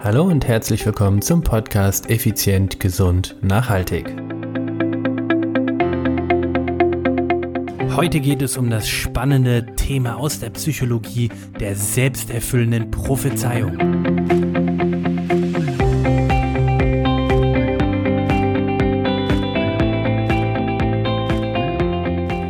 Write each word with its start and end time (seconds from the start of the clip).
Hallo 0.00 0.22
und 0.22 0.46
herzlich 0.46 0.86
willkommen 0.86 1.22
zum 1.22 1.42
Podcast 1.42 2.08
Effizient, 2.08 2.78
Gesund, 2.78 3.34
Nachhaltig. 3.42 4.06
Heute 7.96 8.20
geht 8.20 8.40
es 8.42 8.56
um 8.56 8.70
das 8.70 8.88
spannende 8.88 9.74
Thema 9.74 10.18
aus 10.18 10.38
der 10.38 10.50
Psychologie 10.50 11.30
der 11.58 11.74
selbsterfüllenden 11.74 12.92
Prophezeiung. 12.92 14.07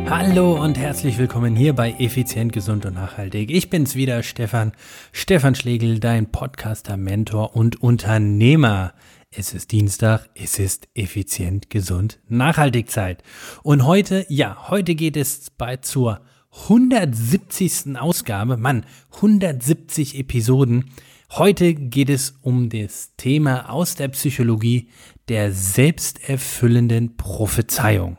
Hallo 0.09 0.59
und 0.59 0.75
herzlich 0.75 1.19
willkommen 1.19 1.55
hier 1.55 1.73
bei 1.73 1.91
Effizient, 1.99 2.51
Gesund 2.51 2.83
und 2.87 2.95
Nachhaltig. 2.95 3.51
Ich 3.51 3.69
bin's 3.69 3.93
wieder, 3.93 4.23
Stefan, 4.23 4.71
Stefan 5.11 5.53
Schlegel, 5.53 5.99
dein 5.99 6.31
Podcaster, 6.31 6.97
Mentor 6.97 7.55
und 7.55 7.83
Unternehmer. 7.83 8.95
Es 9.29 9.53
ist 9.53 9.71
Dienstag, 9.71 10.27
es 10.33 10.57
ist 10.57 10.87
effizient, 10.95 11.69
gesund, 11.69 12.17
nachhaltig 12.27 12.89
Zeit. 12.89 13.21
Und 13.61 13.85
heute, 13.85 14.25
ja, 14.29 14.69
heute 14.69 14.95
geht 14.95 15.15
es 15.15 15.51
bei 15.51 15.77
zur 15.77 16.21
170. 16.63 17.95
Ausgabe, 17.95 18.57
Mann, 18.57 18.87
170 19.13 20.17
Episoden. 20.17 20.85
Heute 21.33 21.75
geht 21.75 22.09
es 22.09 22.39
um 22.41 22.69
das 22.69 23.15
Thema 23.15 23.69
aus 23.69 23.93
der 23.93 24.07
Psychologie 24.07 24.89
der 25.27 25.53
selbsterfüllenden 25.53 27.15
Prophezeiung. 27.15 28.17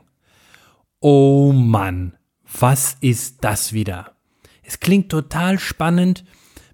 Oh 1.03 1.53
Mann, 1.53 2.19
was 2.61 2.99
ist 3.01 3.43
das 3.43 3.73
wieder? 3.73 4.17
Es 4.63 4.81
klingt 4.81 5.09
total 5.09 5.59
spannend, 5.59 6.27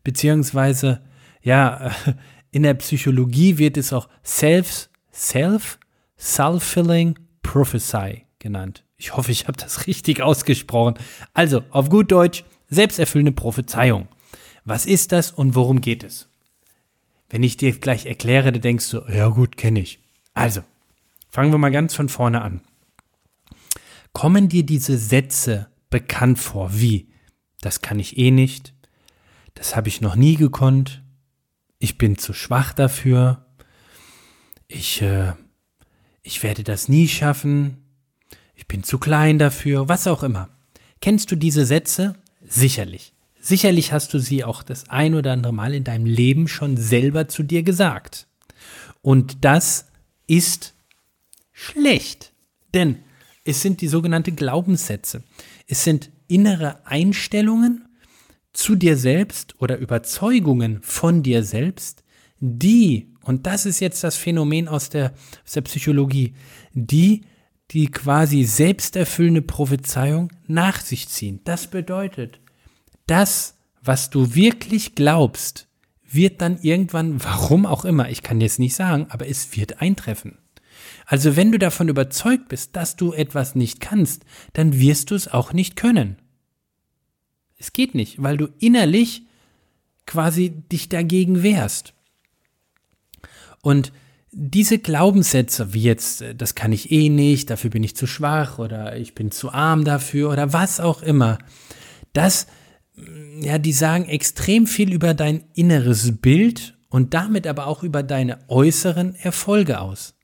beziehungsweise, 0.03 1.01
ja, 1.43 1.93
in 2.51 2.65
der 2.65 2.75
Psychologie 2.75 3.59
wird 3.59 3.77
es 3.77 3.93
auch 3.93 4.09
Self, 4.25 4.89
Self, 5.13 5.79
Self-Filling 6.19 7.17
Prophecy 7.43 8.27
genannt. 8.41 8.85
Ich 8.97 9.17
hoffe, 9.17 9.31
ich 9.31 9.47
habe 9.47 9.59
das 9.59 9.87
richtig 9.87 10.23
ausgesprochen. 10.23 10.95
Also, 11.33 11.63
auf 11.71 11.89
gut 11.89 12.11
Deutsch, 12.11 12.43
selbsterfüllende 12.69 13.31
Prophezeiung. 13.31 14.09
Was 14.65 14.87
ist 14.87 15.13
das 15.13 15.31
und 15.31 15.55
worum 15.55 15.81
geht 15.81 16.03
es? 16.03 16.29
Wenn 17.31 17.45
ich 17.45 17.57
dir 17.57 17.71
gleich 17.79 18.07
erkläre, 18.07 18.51
dann 18.51 18.63
denkst 18.63 18.91
du, 18.91 19.03
ja 19.09 19.29
gut, 19.29 19.57
kenne 19.57 19.79
ich. 19.79 20.01
Also, 20.35 20.63
fangen 21.31 21.53
wir 21.53 21.59
mal 21.59 21.71
ganz 21.71 21.95
von 21.95 22.09
vorne 22.09 22.43
an. 22.43 22.61
Kommen 24.17 24.49
dir 24.49 24.65
diese 24.65 24.97
Sätze 24.97 25.69
bekannt 25.91 26.39
vor 26.39 26.71
wie, 26.73 27.11
das 27.61 27.83
kann 27.83 27.99
ich 27.99 28.17
eh 28.17 28.31
nicht, 28.31 28.73
das 29.53 29.77
habe 29.77 29.89
ich 29.89 30.01
noch 30.01 30.17
nie 30.17 30.37
gekonnt, 30.37 31.03
ich 31.81 31.99
bin 31.99 32.17
zu 32.17 32.33
schwach 32.33 32.73
dafür, 32.73 33.45
ich, 34.69 35.03
äh, 35.03 35.35
ich 36.23 36.43
werde 36.43 36.65
das 36.65 36.89
nie 36.89 37.09
schaffen, 37.09 37.77
ich 38.55 38.67
bin 38.67 38.83
zu 38.83 38.97
klein 38.97 39.39
dafür, 39.39 39.87
was 39.91 40.07
auch 40.07 40.23
immer. 40.23 40.49
Kennst 41.03 41.31
du 41.31 41.37
diese 41.37 41.67
Sätze? 41.67 42.15
Sicherlich. 42.43 43.13
Sicherlich 43.39 43.93
hast 43.93 44.15
du 44.15 44.19
sie 44.19 44.45
auch 44.45 44.63
das 44.63 44.89
ein 44.89 45.15
oder 45.15 45.35
andere 45.35 45.53
Mal 45.53 45.75
in 45.75 45.85
deinem 45.85 46.07
Leben 46.07 46.49
schon 46.49 46.79
selber 46.79 47.29
zu 47.29 47.43
dir 47.43 47.63
gesagt. 47.63 48.29
Und 49.03 49.45
das 49.45 49.89
ist 50.27 50.73
schlecht. 51.53 52.33
Denn 52.73 53.01
es 53.47 53.63
sind 53.63 53.81
die 53.81 53.89
sogenannten 53.89 54.37
Glaubenssätze. 54.37 55.23
Es 55.67 55.85
sind 55.85 56.11
innere 56.29 56.85
Einstellungen 56.87 57.89
zu 58.53 58.75
dir 58.75 58.97
selbst 58.97 59.55
oder 59.61 59.79
Überzeugungen 59.79 60.81
von 60.83 61.23
dir 61.23 61.43
selbst, 61.43 62.05
die, 62.41 63.15
und 63.23 63.47
das 63.47 63.67
ist 63.67 63.81
jetzt 63.81 64.05
das 64.05 64.17
Phänomen 64.17 64.69
aus 64.69 64.91
der, 64.91 65.13
aus 65.45 65.53
der 65.53 65.63
Psychologie, 65.63 66.35
die 66.73 67.23
die 67.73 67.91
quasi 67.91 68.45
selbsterfüllende 68.45 69.43
Prophezeiung 69.43 70.33
nach 70.47 70.81
sich 70.81 71.09
ziehen. 71.09 71.41
Das 71.45 71.67
bedeutet, 71.67 72.41
das, 73.07 73.57
was 73.83 74.11
du 74.11 74.35
wirklich 74.35 74.95
glaubst, 74.95 75.67
wird 76.09 76.41
dann 76.41 76.59
irgendwann, 76.63 77.23
warum 77.25 77.67
auch 77.67 77.85
immer, 77.85 78.09
ich 78.09 78.23
kann 78.23 78.41
jetzt 78.41 78.61
nicht 78.61 78.77
sagen, 78.77 79.07
aber 79.09 79.29
es 79.29 79.57
wird 79.57 79.81
eintreffen. 79.81 80.39
Also 81.07 81.37
wenn 81.37 81.53
du 81.53 81.59
davon 81.59 81.89
überzeugt 81.89 82.49
bist, 82.49 82.77
dass 82.77 82.97
du 82.97 83.13
etwas 83.13 83.55
nicht 83.55 83.81
kannst, 83.81 84.25
dann 84.53 84.79
wirst 84.79 85.11
du 85.11 85.15
es 85.15 85.29
auch 85.29 85.53
nicht 85.53 85.77
können. 85.77 86.17
Es 87.59 87.73
geht 87.73 87.95
nicht, 87.95 88.23
weil 88.23 88.37
du 88.37 88.49
innerlich 88.59 89.23
quasi 90.07 90.51
dich 90.51 90.89
dagegen 90.89 91.43
wehrst. 91.43 91.95
Und 93.63 93.93
diese 94.31 94.79
Glaubenssätze, 94.79 95.73
wie 95.73 95.83
jetzt, 95.83 96.23
äh, 96.23 96.35
das 96.35 96.55
kann 96.55 96.73
ich 96.73 96.93
eh 96.93 97.09
nicht, 97.09 97.51
dafür 97.51 97.71
bin 97.71 97.83
ich 97.83 97.97
zu 97.97 98.07
schwach 98.07 98.59
oder 98.59 98.97
ich 98.97 99.15
bin 99.15 99.31
zu 99.31 99.51
arm 99.51 99.85
dafür 99.85 100.31
oder 100.31 100.53
was 100.53 100.79
auch 100.79 101.03
immer, 101.03 101.39
das, 102.13 102.47
mm, 102.97 103.43
ja, 103.43 103.59
die 103.59 103.73
sagen 103.73 104.05
extrem 104.05 104.67
viel 104.67 104.93
über 104.93 105.15
dein 105.15 105.45
inneres 105.55 106.21
Bild 106.21 106.77
und 106.91 107.15
damit 107.15 107.47
aber 107.47 107.67
auch 107.67 107.83
über 107.83 108.03
deine 108.03 108.39
äußeren 108.49 109.15
Erfolge 109.15 109.81
aus. 109.81 110.16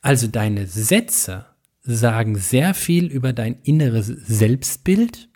Also 0.00 0.26
deine 0.26 0.66
Sätze 0.66 1.46
sagen 1.82 2.36
sehr 2.36 2.74
viel 2.74 3.06
über 3.06 3.32
dein 3.32 3.60
inneres 3.62 4.06
Selbstbild 4.06 5.28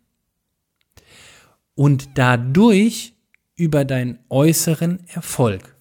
und 1.74 2.10
dadurch 2.14 3.14
über 3.56 3.84
deinen 3.84 4.18
äußeren 4.28 5.00
Erfolg. 5.08 5.74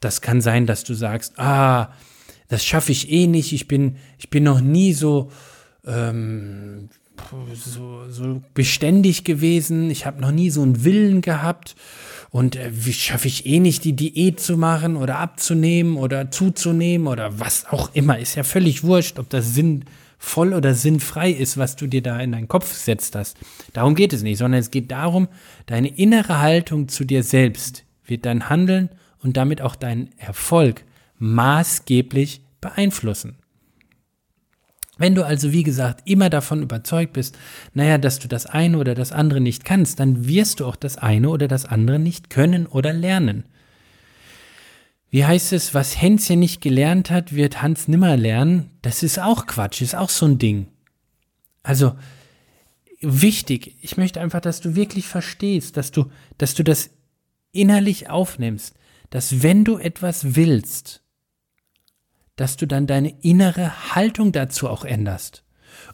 Das 0.00 0.20
kann 0.20 0.40
sein, 0.40 0.66
dass 0.66 0.84
du 0.84 0.94
sagst, 0.94 1.38
ah, 1.38 1.92
das 2.48 2.64
schaffe 2.64 2.92
ich 2.92 3.10
eh 3.10 3.26
nicht, 3.26 3.52
ich 3.52 3.68
bin, 3.68 3.96
ich 4.18 4.30
bin 4.30 4.44
noch 4.44 4.60
nie 4.60 4.92
so, 4.92 5.30
ähm, 5.86 6.88
so, 7.54 8.08
so 8.10 8.42
beständig 8.54 9.24
gewesen, 9.24 9.90
ich 9.90 10.06
habe 10.06 10.20
noch 10.20 10.30
nie 10.30 10.50
so 10.50 10.62
einen 10.62 10.84
Willen 10.84 11.20
gehabt 11.20 11.74
und 12.30 12.56
äh, 12.56 12.70
wie 12.72 12.92
schaffe 12.92 13.28
ich 13.28 13.46
eh 13.46 13.60
nicht, 13.60 13.84
die 13.84 13.94
Diät 13.94 14.40
zu 14.40 14.56
machen 14.56 14.96
oder 14.96 15.18
abzunehmen 15.18 15.96
oder 15.96 16.30
zuzunehmen 16.30 17.06
oder 17.06 17.40
was 17.40 17.66
auch 17.66 17.90
immer. 17.94 18.18
Ist 18.18 18.34
ja 18.34 18.42
völlig 18.42 18.84
wurscht, 18.84 19.18
ob 19.18 19.30
das 19.30 19.54
sinnvoll 19.54 20.52
oder 20.52 20.74
sinnfrei 20.74 21.30
ist, 21.30 21.56
was 21.56 21.76
du 21.76 21.86
dir 21.86 22.02
da 22.02 22.20
in 22.20 22.32
deinen 22.32 22.48
Kopf 22.48 22.70
gesetzt 22.70 23.14
hast. 23.14 23.38
Darum 23.72 23.94
geht 23.94 24.12
es 24.12 24.22
nicht, 24.22 24.38
sondern 24.38 24.60
es 24.60 24.70
geht 24.70 24.90
darum, 24.90 25.28
deine 25.66 25.88
innere 25.88 26.40
Haltung 26.40 26.88
zu 26.88 27.04
dir 27.04 27.22
selbst 27.22 27.84
wird 28.04 28.26
dein 28.26 28.48
Handeln 28.48 28.90
und 29.22 29.36
damit 29.36 29.62
auch 29.62 29.76
deinen 29.76 30.10
Erfolg 30.18 30.84
maßgeblich 31.18 32.42
beeinflussen. 32.60 33.36
Wenn 34.98 35.14
du 35.14 35.24
also, 35.24 35.52
wie 35.52 35.62
gesagt, 35.62 36.02
immer 36.04 36.28
davon 36.28 36.62
überzeugt 36.62 37.12
bist, 37.12 37.38
naja, 37.72 37.98
dass 37.98 38.18
du 38.18 38.28
das 38.28 38.46
eine 38.46 38.78
oder 38.78 38.94
das 38.94 39.12
andere 39.12 39.40
nicht 39.40 39.64
kannst, 39.64 40.00
dann 40.00 40.26
wirst 40.26 40.60
du 40.60 40.66
auch 40.66 40.76
das 40.76 40.98
eine 40.98 41.30
oder 41.30 41.48
das 41.48 41.64
andere 41.64 41.98
nicht 42.00 42.30
können 42.30 42.66
oder 42.66 42.92
lernen. 42.92 43.44
Wie 45.10 45.24
heißt 45.24 45.52
es, 45.52 45.72
was 45.72 46.00
Hänschen 46.00 46.40
nicht 46.40 46.60
gelernt 46.60 47.10
hat, 47.10 47.34
wird 47.34 47.62
Hans 47.62 47.88
nimmer 47.88 48.16
lernen? 48.16 48.70
Das 48.82 49.02
ist 49.02 49.18
auch 49.18 49.46
Quatsch, 49.46 49.80
ist 49.80 49.94
auch 49.94 50.10
so 50.10 50.26
ein 50.26 50.38
Ding. 50.38 50.66
Also, 51.62 51.94
wichtig, 53.00 53.76
ich 53.80 53.96
möchte 53.96 54.20
einfach, 54.20 54.40
dass 54.40 54.60
du 54.60 54.74
wirklich 54.74 55.06
verstehst, 55.06 55.76
dass 55.76 55.92
du, 55.92 56.06
dass 56.36 56.54
du 56.54 56.64
das 56.64 56.90
innerlich 57.52 58.10
aufnimmst, 58.10 58.74
dass 59.10 59.42
wenn 59.42 59.64
du 59.64 59.78
etwas 59.78 60.34
willst, 60.34 61.02
dass 62.38 62.56
du 62.56 62.66
dann 62.66 62.86
deine 62.86 63.20
innere 63.20 63.94
Haltung 63.94 64.30
dazu 64.30 64.68
auch 64.68 64.84
änderst. 64.84 65.42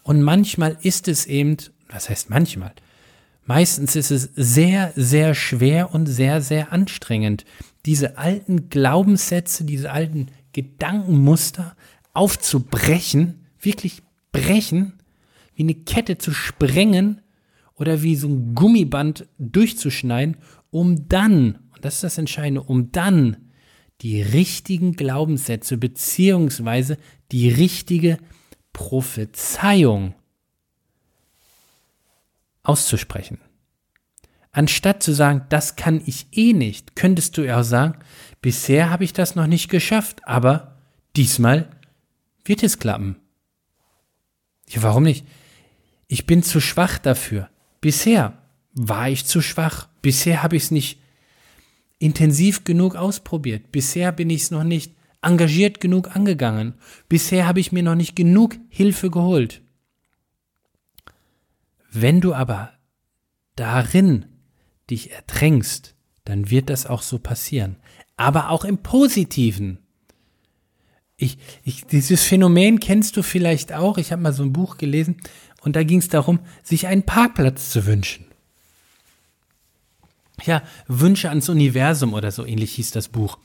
Und 0.03 0.23
manchmal 0.23 0.77
ist 0.83 1.09
es 1.09 1.25
eben, 1.25 1.57
was 1.89 2.11
heißt 2.11 2.29
manchmal? 2.29 2.73
Meistens 3.47 3.97
ist 3.97 4.11
es 4.11 4.31
sehr, 4.37 4.93
sehr 4.95 5.35
schwer 5.35 5.95
und 5.95 6.05
sehr, 6.07 6.43
sehr 6.43 6.71
anstrengend, 6.71 7.47
diese 7.87 8.19
alten 8.19 8.69
Glaubenssätze, 8.69 9.65
diese 9.65 9.91
alten 9.91 10.27
Gedankenmuster 10.53 11.77
aufzubrechen, 12.13 13.47
wirklich 13.59 14.03
brechen, 14.31 14.93
wie 15.55 15.63
eine 15.63 15.75
Kette 15.75 16.19
zu 16.19 16.33
sprengen 16.33 17.23
oder 17.75 18.03
wie 18.03 18.17
so 18.17 18.29
ein 18.29 18.55
Gummiband 18.55 19.27
durchzuschneiden, 19.39 20.37
um 20.71 21.09
dann, 21.09 21.59
und 21.75 21.85
das 21.85 21.95
ist 21.95 22.05
das 22.05 22.19
Entscheidende, 22.19 22.63
um 22.63 22.93
dann 22.93 23.44
die 24.01 24.23
richtigen 24.23 24.97
Glaubenssätze 24.97 25.77
beziehungsweise 25.77 26.99
die 27.33 27.49
richtige 27.49 28.19
Prophezeiung 28.73 30.15
auszusprechen. 32.63 33.39
Anstatt 34.53 35.03
zu 35.03 35.13
sagen, 35.13 35.47
das 35.49 35.77
kann 35.77 36.01
ich 36.07 36.27
eh 36.33 36.53
nicht, 36.53 36.97
könntest 36.97 37.37
du 37.37 37.43
ja 37.43 37.61
auch 37.61 37.65
sagen, 37.65 37.99
bisher 38.41 38.91
habe 38.91 39.05
ich 39.05 39.13
das 39.13 39.35
noch 39.35 39.47
nicht 39.47 39.69
geschafft, 39.69 40.21
aber 40.27 40.79
diesmal 41.17 41.69
wird 42.45 42.63
es 42.63 42.79
klappen. 42.79 43.17
Ja, 44.69 44.83
warum 44.83 45.03
nicht? 45.03 45.27
Ich 46.07 46.27
bin 46.27 46.43
zu 46.43 46.61
schwach 46.61 46.99
dafür. 46.99 47.49
Bisher 47.81 48.39
war 48.73 49.09
ich 49.09 49.27
zu 49.27 49.41
schwach. 49.41 49.89
Bisher 50.03 50.43
habe 50.43 50.57
ich 50.57 50.65
es 50.65 50.71
nicht 50.71 51.01
intensiv 51.99 52.65
genug 52.65 52.97
ausprobiert. 52.97 53.73
Bisher 53.73 54.13
bin 54.13 54.31
ich 54.31 54.43
es 54.43 54.51
noch 54.51 54.65
nicht 54.65 54.95
engagiert 55.23 55.81
genug 55.81 56.15
angegangen. 56.15 56.75
Bisher 57.09 57.47
habe 57.47 57.61
ich 57.61 57.73
mir 57.73 57.83
noch 57.83 57.95
nicht 57.95 58.15
genug 58.15 58.57
Hilfe 58.69 59.11
geholt. 59.11 59.63
Wenn 61.91 62.21
du 62.21 62.35
aber 62.35 62.73
darin 63.57 64.27
dich 64.91 65.13
ertränkst, 65.13 65.95
dann 66.25 66.51
wird 66.51 66.71
das 66.71 66.87
auch 66.87 67.03
so 67.03 67.19
passieren. 67.19 67.77
Aber 68.17 68.51
auch 68.51 68.65
im 68.65 68.79
Positiven. 68.79 69.79
Ich, 71.17 71.39
ich, 71.63 71.85
dieses 71.87 72.23
Phänomen 72.23 72.81
kennst 72.81 73.17
du 73.17 73.23
vielleicht 73.23 73.73
auch. 73.73 73.99
Ich 73.99 74.13
habe 74.13 74.23
mal 74.23 74.33
so 74.33 74.43
ein 74.43 74.53
Buch 74.53 74.77
gelesen 74.77 75.17
und 75.63 75.77
da 75.77 75.85
ging 75.85 76.01
es 76.01 76.09
darum, 76.09 76.41
sich 76.63 76.87
einen 76.87 77.05
Parkplatz 77.05 77.71
zu 77.71 77.87
wünschen. 77.87 78.27
Ja, 80.43 80.63
Wünsche 80.89 81.29
ans 81.29 81.49
Universum 81.49 82.13
oder 82.13 82.31
so 82.31 82.45
ähnlich 82.45 82.73
hieß 82.73 82.91
das 82.91 83.09
Buch. 83.09 83.39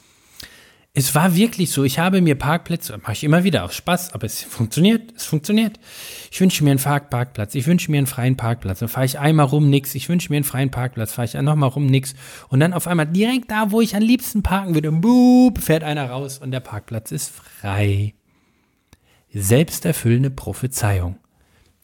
Es 0.94 1.14
war 1.14 1.36
wirklich 1.36 1.70
so, 1.70 1.84
ich 1.84 2.00
habe 2.00 2.20
mir 2.20 2.34
Parkplätze, 2.34 2.98
mache 2.98 3.14
ich 3.14 3.24
immer 3.24 3.44
wieder 3.44 3.64
aus 3.64 3.76
Spaß, 3.76 4.14
aber 4.14 4.26
es 4.26 4.42
funktioniert, 4.42 5.14
es 5.16 5.26
funktioniert. 5.26 5.80
Ich 6.32 6.42
wünsche 6.42 6.64
mir 6.64 6.72
einen 6.72 6.80
Parkplatz, 6.80 7.54
ich 7.54 7.68
wünsche 7.68 7.92
mir 7.92 8.00
einen 8.00 8.08
freien 8.08 8.38
Parkplatz. 8.38 8.80
Dann 8.80 8.90
fahre 8.90 9.06
ich 9.06 9.20
einmal 9.20 9.46
rum, 9.46 9.70
nix. 9.70 9.94
Ich 9.94 10.10
wünsche 10.10 10.32
mir 10.32 10.38
einen 10.38 10.46
freien 10.46 10.72
Parkplatz, 10.72 11.14
fahre 11.14 11.28
ich 11.28 11.36
nochmal 11.36 11.70
rum, 11.70 11.86
nix. 11.86 12.16
Und 12.50 12.60
dann 12.60 12.74
auf 12.74 12.88
einmal 12.88 13.06
direkt 13.06 13.52
da, 13.52 13.72
wo 13.72 13.82
ich 13.82 13.96
am 13.96 14.02
liebsten 14.02 14.42
parken 14.42 14.74
würde, 14.74 14.92
boop, 14.92 15.60
fährt 15.60 15.84
einer 15.84 16.10
raus 16.10 16.40
und 16.40 16.50
der 16.50 16.60
Parkplatz 16.60 17.12
ist 17.12 17.30
frei. 17.30 18.16
Selbsterfüllende 19.32 20.32
Prophezeiung. 20.32 21.18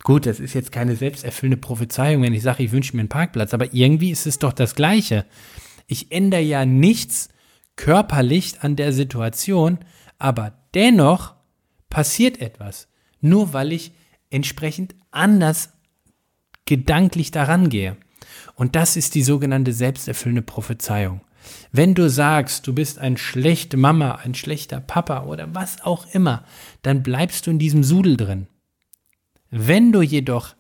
Gut, 0.06 0.28
das 0.28 0.40
ist 0.40 0.54
jetzt 0.54 0.72
keine 0.72 0.96
selbsterfüllende 0.96 1.58
Prophezeiung, 1.58 2.22
wenn 2.22 2.36
ich 2.36 2.44
sage, 2.44 2.62
ich 2.62 2.72
wünsche 2.72 2.96
mir 2.96 3.00
einen 3.00 3.10
Parkplatz, 3.10 3.56
aber 3.56 3.74
irgendwie 3.74 4.12
ist 4.12 4.28
es 4.28 4.38
doch 4.38 4.54
das 4.54 4.76
Gleiche. 4.76 5.26
Ich 5.88 6.12
ändere 6.12 6.42
ja 6.42 6.64
nichts 6.64 7.30
körperlich 7.76 8.62
an 8.62 8.76
der 8.76 8.94
Situation, 8.94 9.80
aber 10.20 10.54
dennoch 10.76 11.34
passiert 11.90 12.40
etwas, 12.40 12.88
nur 13.20 13.52
weil 13.54 13.74
ich 13.74 13.94
entsprechend 14.30 14.94
anders 15.10 15.74
gedanklich 16.66 17.32
daran 17.32 17.70
gehe. 17.70 17.98
Und 18.54 18.76
das 18.76 18.98
ist 18.98 19.16
die 19.16 19.24
sogenannte 19.24 19.74
selbsterfüllende 19.74 20.44
Prophezeiung. 20.44 21.22
Wenn 21.72 21.96
du 21.96 22.12
sagst, 22.12 22.68
du 22.68 22.76
bist 22.76 23.00
ein 23.00 23.18
schlechte 23.18 23.76
Mama, 23.76 24.20
ein 24.24 24.36
schlechter 24.36 24.82
Papa 24.82 25.24
oder 25.24 25.56
was 25.56 25.84
auch 25.84 26.06
immer, 26.14 26.46
dann 26.84 27.02
bleibst 27.02 27.48
du 27.48 27.52
in 27.52 27.58
diesem 27.58 27.84
Sudel 27.84 28.18
drin. 28.18 28.46
Wenn 29.58 29.94
du 29.94 30.02
jedoch 30.02 30.54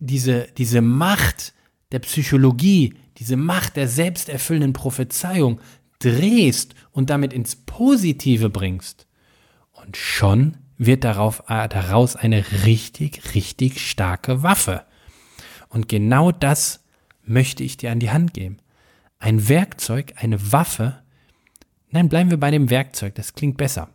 diese, 0.00 0.48
diese 0.56 0.80
Macht 0.80 1.54
der 1.92 2.00
Psychologie, 2.00 2.94
diese 3.18 3.36
Macht 3.36 3.76
der 3.76 3.86
selbsterfüllenden 3.86 4.72
Prophezeiung 4.72 5.60
drehst 6.00 6.74
und 6.90 7.08
damit 7.08 7.32
ins 7.32 7.54
Positive 7.54 8.50
bringst. 8.50 9.06
Und 9.70 9.96
schon 9.96 10.56
wird 10.76 11.04
darauf, 11.04 11.44
äh, 11.46 11.68
daraus 11.68 12.16
eine 12.16 12.44
richtig, 12.64 13.34
richtig 13.36 13.80
starke 13.88 14.42
Waffe. 14.42 14.84
Und 15.68 15.88
genau 15.88 16.32
das 16.32 16.82
möchte 17.22 17.62
ich 17.62 17.76
dir 17.76 17.92
an 17.92 18.00
die 18.00 18.10
Hand 18.10 18.34
geben. 18.34 18.58
Ein 19.20 19.48
Werkzeug, 19.48 20.14
eine 20.16 20.50
Waffe. 20.50 21.00
Nein, 21.90 22.08
bleiben 22.08 22.30
wir 22.30 22.40
bei 22.40 22.50
dem 22.50 22.70
Werkzeug, 22.70 23.14
das 23.14 23.34
klingt 23.34 23.56
besser. 23.56 23.88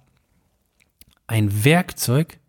Ein 1.27 1.65
Werkzeug, 1.65 2.39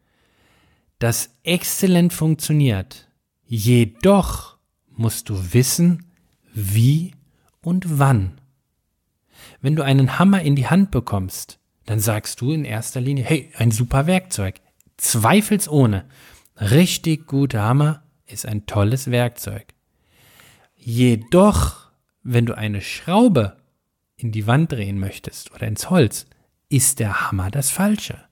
das 1.04 1.36
exzellent 1.42 2.14
funktioniert. 2.14 3.10
Jedoch 3.44 4.56
musst 4.88 5.28
du 5.28 5.52
wissen, 5.52 6.06
wie 6.54 7.12
und 7.60 7.98
wann. 7.98 8.40
Wenn 9.60 9.76
du 9.76 9.82
einen 9.82 10.18
Hammer 10.18 10.40
in 10.40 10.56
die 10.56 10.68
Hand 10.68 10.90
bekommst, 10.90 11.58
dann 11.84 12.00
sagst 12.00 12.40
du 12.40 12.52
in 12.52 12.64
erster 12.64 13.02
Linie, 13.02 13.24
hey, 13.24 13.52
ein 13.58 13.70
super 13.70 14.06
Werkzeug. 14.06 14.62
Zweifelsohne. 14.96 16.06
Richtig 16.56 17.26
guter 17.26 17.60
Hammer 17.60 18.02
ist 18.24 18.46
ein 18.46 18.64
tolles 18.64 19.10
Werkzeug. 19.10 19.74
Jedoch, 20.74 21.90
wenn 22.22 22.46
du 22.46 22.56
eine 22.56 22.80
Schraube 22.80 23.58
in 24.16 24.32
die 24.32 24.46
Wand 24.46 24.72
drehen 24.72 24.98
möchtest 24.98 25.52
oder 25.52 25.66
ins 25.66 25.90
Holz, 25.90 26.24
ist 26.70 26.98
der 26.98 27.26
Hammer 27.28 27.50
das 27.50 27.68
Falsche. 27.68 28.23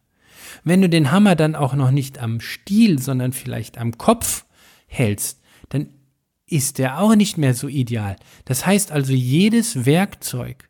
Wenn 0.65 0.83
du 0.83 0.89
den 0.89 1.11
Hammer 1.11 1.37
dann 1.37 1.55
auch 1.55 1.75
noch 1.75 1.91
nicht 1.91 2.19
am 2.19 2.41
Stiel, 2.41 2.99
sondern 2.99 3.33
vielleicht 3.33 3.79
am 3.79 3.99
Kopf 3.99 4.45
hältst, 4.87 5.41
dann 5.69 5.89
ist 6.47 6.79
der 6.79 7.01
auch 7.01 7.15
nicht 7.15 7.39
mehr 7.39 7.55
so 7.55 7.69
ideal. 7.69 8.17
Das 8.45 8.67
heißt 8.67 8.93
also, 8.93 9.13
jedes 9.13 9.87
Werkzeug 9.87 10.69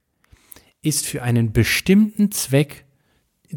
ist 0.81 1.07
für 1.07 1.23
einen 1.23 1.53
bestimmten 1.53 2.31
Zweck 2.31 2.85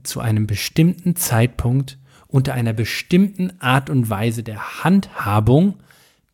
zu 0.04 0.19
einem 0.19 0.48
bestimmten 0.48 1.16
Zeitpunkt 1.16 2.00
unter 2.27 2.54
einer 2.54 2.74
bestimmten 2.74 3.62
Art 3.62 3.89
und 3.89 4.10
Weise 4.10 4.44
der 4.44 4.83
Handhabung 4.83 5.77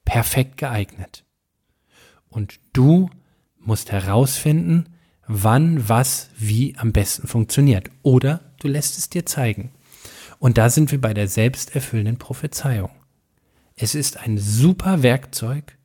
perfekt 0.05 0.57
geeignet. 0.57 1.25
Und 2.29 2.59
du 2.73 3.09
musst 3.59 3.91
herausfinden, 3.91 4.85
wann 5.27 5.87
was 5.87 6.29
wie 6.37 6.75
am 6.77 6.91
besten 6.91 7.27
funktioniert. 7.27 7.89
Oder 8.01 8.39
du 8.59 8.67
lässt 8.67 8.97
es 8.97 9.09
dir 9.09 9.25
zeigen. 9.25 9.71
Und 10.41 10.57
da 10.57 10.71
sind 10.71 10.91
wir 10.91 10.99
bei 10.99 11.13
der 11.13 11.27
selbsterfüllenden 11.27 12.17
Prophezeiung. 12.17 12.89
Es 13.75 13.93
ist 13.93 14.17
ein 14.17 14.39
super 14.39 15.03
Werkzeug, 15.03 15.77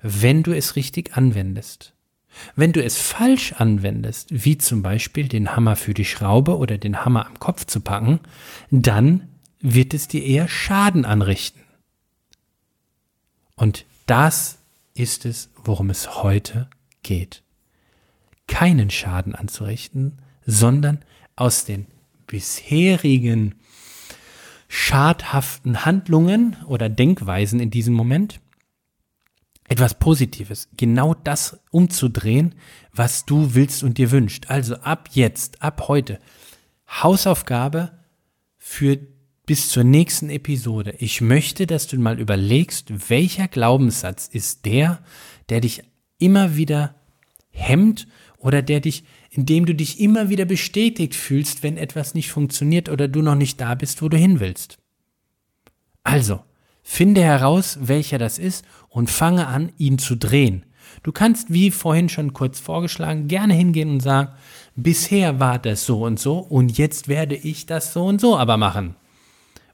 wenn 0.00 0.42
du 0.42 0.56
es 0.56 0.76
richtig 0.76 1.14
anwendest. 1.14 1.92
Wenn 2.56 2.72
du 2.72 2.82
es 2.82 2.96
falsch 2.96 3.52
anwendest, 3.52 4.28
wie 4.30 4.56
zum 4.56 4.80
Beispiel 4.80 5.28
den 5.28 5.54
Hammer 5.54 5.76
für 5.76 5.92
die 5.92 6.06
Schraube 6.06 6.56
oder 6.56 6.78
den 6.78 7.04
Hammer 7.04 7.26
am 7.26 7.38
Kopf 7.38 7.66
zu 7.66 7.80
packen, 7.80 8.20
dann 8.70 9.28
wird 9.60 9.92
es 9.92 10.08
dir 10.08 10.24
eher 10.24 10.48
Schaden 10.48 11.04
anrichten. 11.04 11.60
Und 13.56 13.84
das 14.06 14.56
ist 14.94 15.26
es, 15.26 15.50
worum 15.54 15.90
es 15.90 16.22
heute 16.22 16.70
geht. 17.02 17.42
Keinen 18.46 18.88
Schaden 18.88 19.34
anzurichten, 19.34 20.22
sondern 20.46 21.04
aus 21.36 21.66
den 21.66 21.88
bisherigen 22.26 23.54
schadhaften 24.68 25.84
Handlungen 25.84 26.56
oder 26.66 26.88
Denkweisen 26.88 27.58
in 27.58 27.70
diesem 27.70 27.94
Moment 27.94 28.40
etwas 29.68 29.98
Positives, 29.98 30.68
genau 30.76 31.14
das 31.14 31.60
umzudrehen, 31.70 32.54
was 32.92 33.26
du 33.26 33.54
willst 33.54 33.82
und 33.82 33.98
dir 33.98 34.10
wünscht. 34.10 34.46
Also 34.48 34.76
ab 34.76 35.10
jetzt, 35.12 35.62
ab 35.62 35.88
heute, 35.88 36.18
Hausaufgabe 36.88 37.92
für 38.56 38.98
bis 39.44 39.68
zur 39.68 39.84
nächsten 39.84 40.30
Episode. 40.30 40.94
Ich 40.98 41.20
möchte, 41.20 41.66
dass 41.66 41.86
du 41.86 41.98
mal 41.98 42.18
überlegst, 42.18 43.10
welcher 43.10 43.48
Glaubenssatz 43.48 44.28
ist 44.28 44.66
der, 44.66 45.02
der 45.48 45.60
dich 45.60 45.82
immer 46.18 46.56
wieder 46.56 46.94
hemmt 47.50 48.08
oder 48.38 48.62
der 48.62 48.80
dich, 48.80 49.04
indem 49.38 49.66
du 49.66 49.74
dich 49.74 50.00
immer 50.00 50.30
wieder 50.30 50.44
bestätigt 50.44 51.14
fühlst, 51.14 51.62
wenn 51.62 51.76
etwas 51.76 52.14
nicht 52.14 52.30
funktioniert 52.32 52.88
oder 52.88 53.06
du 53.06 53.22
noch 53.22 53.36
nicht 53.36 53.60
da 53.60 53.76
bist, 53.76 54.02
wo 54.02 54.08
du 54.08 54.16
hin 54.16 54.40
willst. 54.40 54.78
Also, 56.02 56.40
Finde 56.90 57.22
heraus, 57.22 57.78
welcher 57.82 58.16
das 58.16 58.38
ist 58.38 58.64
und 58.88 59.10
fange 59.10 59.46
an, 59.46 59.72
ihn 59.76 59.98
zu 59.98 60.16
drehen. 60.16 60.64
Du 61.02 61.12
kannst, 61.12 61.52
wie 61.52 61.70
vorhin 61.70 62.08
schon 62.08 62.32
kurz 62.32 62.58
vorgeschlagen, 62.58 63.28
gerne 63.28 63.52
hingehen 63.52 63.90
und 63.90 64.00
sagen, 64.00 64.30
bisher 64.74 65.38
war 65.38 65.58
das 65.58 65.84
so 65.84 66.04
und 66.06 66.18
so 66.18 66.38
und 66.38 66.78
jetzt 66.78 67.06
werde 67.06 67.36
ich 67.36 67.66
das 67.66 67.92
so 67.92 68.06
und 68.06 68.22
so 68.22 68.38
aber 68.38 68.56
machen. 68.56 68.96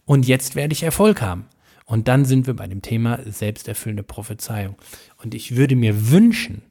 Und 0.04 0.26
jetzt 0.26 0.56
werde 0.56 0.72
ich 0.72 0.82
Erfolg 0.82 1.22
haben. 1.22 1.46
Und 1.86 2.08
dann 2.08 2.24
sind 2.24 2.48
wir 2.48 2.54
bei 2.54 2.66
dem 2.66 2.82
Thema 2.82 3.20
selbsterfüllende 3.24 4.02
Prophezeiung. 4.02 4.74
Und 5.22 5.34
ich 5.34 5.54
würde 5.54 5.76
mir 5.76 6.10
wünschen, 6.10 6.62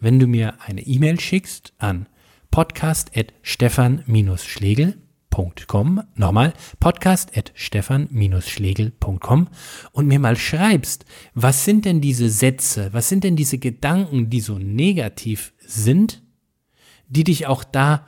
wenn 0.00 0.18
du 0.18 0.26
mir 0.26 0.54
eine 0.62 0.80
E-Mail 0.80 1.20
schickst 1.20 1.74
an 1.76 2.06
podcast.stefan-schlegel 2.54 3.34
stefan-schlegel.com. 3.42 6.02
Nochmal, 6.14 6.52
podcast 6.78 7.36
at 7.36 7.50
stefan-schlegel.com 7.56 9.48
und 9.90 10.06
mir 10.06 10.20
mal 10.20 10.36
schreibst, 10.36 11.04
was 11.34 11.64
sind 11.64 11.84
denn 11.84 12.00
diese 12.00 12.30
Sätze, 12.30 12.90
was 12.92 13.08
sind 13.08 13.24
denn 13.24 13.34
diese 13.34 13.58
Gedanken, 13.58 14.30
die 14.30 14.40
so 14.40 14.56
negativ 14.56 15.52
sind, 15.66 16.22
die 17.08 17.24
dich 17.24 17.48
auch 17.48 17.64
da 17.64 18.06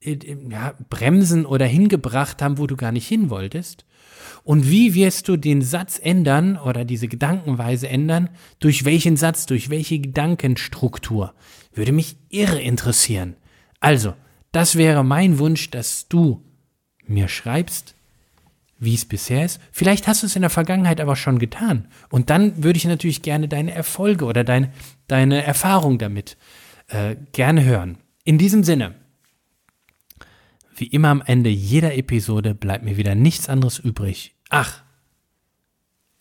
äh, 0.00 0.18
ja, 0.50 0.74
bremsen 0.90 1.46
oder 1.46 1.66
hingebracht 1.66 2.42
haben, 2.42 2.58
wo 2.58 2.66
du 2.66 2.74
gar 2.74 2.90
nicht 2.90 3.06
hin 3.06 3.30
wolltest? 3.30 3.86
Und 4.42 4.68
wie 4.68 4.94
wirst 4.94 5.28
du 5.28 5.36
den 5.36 5.62
Satz 5.62 6.00
ändern 6.02 6.56
oder 6.56 6.84
diese 6.84 7.06
Gedankenweise 7.06 7.88
ändern? 7.88 8.28
Durch 8.58 8.84
welchen 8.84 9.16
Satz, 9.16 9.46
durch 9.46 9.70
welche 9.70 10.00
Gedankenstruktur? 10.00 11.32
Würde 11.76 11.92
mich 11.92 12.16
irre 12.30 12.60
interessieren. 12.60 13.36
Also, 13.80 14.14
das 14.50 14.76
wäre 14.76 15.04
mein 15.04 15.38
Wunsch, 15.38 15.70
dass 15.70 16.08
du 16.08 16.42
mir 17.06 17.28
schreibst, 17.28 17.94
wie 18.78 18.94
es 18.94 19.04
bisher 19.04 19.44
ist. 19.44 19.60
Vielleicht 19.72 20.08
hast 20.08 20.22
du 20.22 20.26
es 20.26 20.36
in 20.36 20.42
der 20.42 20.50
Vergangenheit 20.50 21.00
aber 21.00 21.16
schon 21.16 21.38
getan. 21.38 21.88
Und 22.08 22.30
dann 22.30 22.64
würde 22.64 22.78
ich 22.78 22.86
natürlich 22.86 23.20
gerne 23.20 23.46
deine 23.46 23.72
Erfolge 23.72 24.24
oder 24.24 24.42
deine, 24.42 24.72
deine 25.06 25.44
Erfahrung 25.44 25.98
damit 25.98 26.38
äh, 26.88 27.16
gerne 27.32 27.64
hören. 27.64 27.98
In 28.24 28.38
diesem 28.38 28.64
Sinne, 28.64 28.94
wie 30.76 30.86
immer 30.86 31.08
am 31.08 31.22
Ende 31.24 31.50
jeder 31.50 31.94
Episode 31.94 32.54
bleibt 32.54 32.84
mir 32.84 32.96
wieder 32.96 33.14
nichts 33.14 33.50
anderes 33.50 33.78
übrig. 33.78 34.34
Ach, 34.48 34.82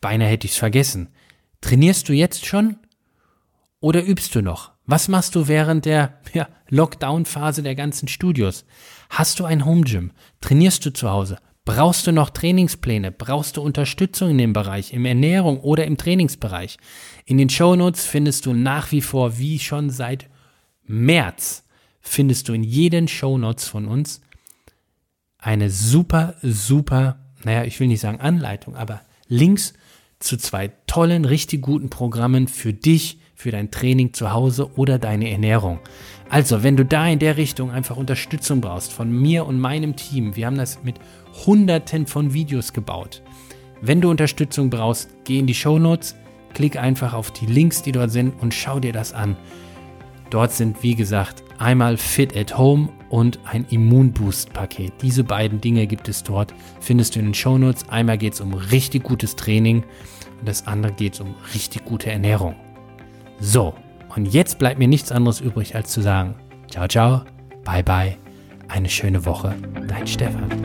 beinahe 0.01 0.29
hätte 0.29 0.47
ich 0.47 0.51
es 0.51 0.57
vergessen. 0.57 1.07
Trainierst 1.61 2.09
du 2.09 2.13
jetzt 2.13 2.45
schon? 2.45 2.77
Oder 3.85 4.03
übst 4.03 4.33
du 4.33 4.41
noch? 4.41 4.71
Was 4.87 5.09
machst 5.09 5.35
du 5.35 5.47
während 5.47 5.85
der 5.85 6.17
ja, 6.33 6.47
Lockdown-Phase 6.69 7.61
der 7.61 7.75
ganzen 7.75 8.07
Studios? 8.07 8.65
Hast 9.11 9.39
du 9.39 9.45
ein 9.45 9.63
Home 9.63 9.83
Gym? 9.83 10.09
Trainierst 10.41 10.83
du 10.87 10.91
zu 10.91 11.11
Hause? 11.11 11.37
Brauchst 11.65 12.07
du 12.07 12.11
noch 12.11 12.31
Trainingspläne? 12.31 13.11
Brauchst 13.11 13.57
du 13.57 13.61
Unterstützung 13.61 14.31
in 14.31 14.39
dem 14.39 14.53
Bereich, 14.53 14.91
im 14.91 15.05
Ernährung 15.05 15.59
oder 15.59 15.85
im 15.85 15.97
Trainingsbereich? 15.97 16.79
In 17.25 17.37
den 17.37 17.51
Shownotes 17.51 18.07
findest 18.07 18.47
du 18.47 18.53
nach 18.53 18.91
wie 18.91 19.01
vor, 19.01 19.37
wie 19.37 19.59
schon 19.59 19.91
seit 19.91 20.31
März, 20.87 21.63
findest 22.01 22.49
du 22.49 22.53
in 22.53 22.63
jeden 22.63 23.07
Shownotes 23.07 23.67
von 23.67 23.85
uns 23.85 24.19
eine 25.37 25.69
super, 25.69 26.33
super, 26.41 27.19
naja, 27.43 27.65
ich 27.65 27.79
will 27.79 27.87
nicht 27.87 28.01
sagen 28.01 28.19
Anleitung, 28.19 28.75
aber 28.75 29.01
Links 29.27 29.75
zu 30.17 30.37
zwei 30.37 30.69
tollen, 30.87 31.23
richtig 31.23 31.61
guten 31.61 31.91
Programmen 31.91 32.47
für 32.47 32.73
dich, 32.73 33.19
für 33.35 33.51
dein 33.51 33.69
Training 33.69 34.13
zu 34.13 34.31
Hause 34.31 34.71
oder 34.75 34.97
deine 34.97 35.29
Ernährung. 35.29 35.79
Also, 36.29 36.63
wenn 36.63 36.77
du 36.77 36.85
da 36.85 37.07
in 37.07 37.19
der 37.19 37.37
Richtung 37.37 37.69
einfach 37.69 37.97
Unterstützung 37.97 38.61
brauchst 38.61 38.91
von 38.91 39.11
mir 39.11 39.45
und 39.45 39.59
meinem 39.59 39.95
Team, 39.95 40.35
wir 40.35 40.47
haben 40.47 40.57
das 40.57 40.79
mit 40.83 40.95
hunderten 41.45 42.07
von 42.07 42.33
Videos 42.33 42.73
gebaut. 42.73 43.21
Wenn 43.81 44.01
du 44.01 44.09
Unterstützung 44.09 44.69
brauchst, 44.69 45.09
geh 45.25 45.37
in 45.37 45.47
die 45.47 45.53
Show 45.53 45.77
Notes, 45.77 46.15
klick 46.53 46.77
einfach 46.77 47.13
auf 47.13 47.31
die 47.31 47.45
Links, 47.45 47.83
die 47.83 47.91
dort 47.91 48.09
sind 48.09 48.33
und 48.41 48.53
schau 48.53 48.79
dir 48.79 48.93
das 48.93 49.13
an. 49.13 49.35
Dort 50.29 50.53
sind, 50.53 50.81
wie 50.81 50.95
gesagt, 50.95 51.43
einmal 51.59 51.97
Fit 51.97 52.35
at 52.35 52.57
Home 52.57 52.89
und 53.09 53.39
ein 53.45 53.65
Immunboost-Paket. 53.69 54.93
Diese 55.01 55.23
beiden 55.23 55.61
Dinge 55.61 55.85
gibt 55.85 56.07
es 56.09 56.23
dort, 56.23 56.53
findest 56.79 57.15
du 57.15 57.19
in 57.19 57.25
den 57.25 57.33
Show 57.33 57.57
Notes. 57.57 57.87
Einmal 57.89 58.17
geht 58.17 58.33
es 58.33 58.41
um 58.41 58.53
richtig 58.53 59.03
gutes 59.03 59.35
Training 59.35 59.83
und 60.39 60.47
das 60.47 60.65
andere 60.65 60.93
geht 60.93 61.13
es 61.13 61.19
um 61.19 61.35
richtig 61.53 61.85
gute 61.85 62.11
Ernährung. 62.11 62.55
So, 63.39 63.73
und 64.15 64.25
jetzt 64.27 64.59
bleibt 64.59 64.79
mir 64.79 64.87
nichts 64.87 65.11
anderes 65.11 65.41
übrig, 65.41 65.75
als 65.75 65.91
zu 65.91 66.01
sagen, 66.01 66.35
ciao, 66.69 66.87
ciao, 66.87 67.21
bye, 67.63 67.83
bye, 67.83 68.17
eine 68.67 68.89
schöne 68.89 69.25
Woche, 69.25 69.53
dein 69.87 70.07
Stefan. 70.07 70.64